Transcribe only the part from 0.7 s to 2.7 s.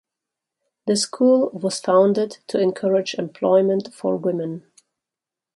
The school was founded to